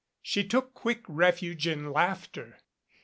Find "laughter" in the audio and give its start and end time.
1.91-2.57